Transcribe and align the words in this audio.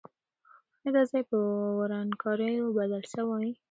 آیا 0.81 0.89
دا 0.95 1.03
ځای 1.11 1.23
په 1.29 1.37
ورانکاریو 1.79 2.75
بدل 2.77 3.03
سوی؟ 3.13 3.49